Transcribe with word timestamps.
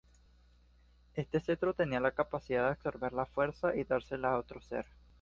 Este 1.13 1.39
cetro 1.39 1.75
tenía 1.75 1.99
la 1.99 2.13
capacidad 2.15 2.63
de 2.63 2.69
absorber 2.69 3.13
La 3.13 3.27
Fuerza 3.27 3.75
y 3.75 3.83
dársela 3.83 4.31
a 4.31 4.39
otro 4.39 4.59
ser. 4.59 4.87